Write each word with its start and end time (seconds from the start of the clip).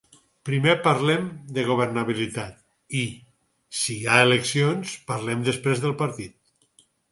Primer 0.49 0.73
parlem 0.85 1.27
de 1.57 1.65
governabilitat 1.67 2.57
i, 3.03 3.05
si 3.83 3.99
hi 3.99 4.09
ha 4.15 4.19
eleccions, 4.31 4.97
parlem 5.13 5.47
després 5.53 5.87
del 5.87 5.97
partit. 6.05 6.85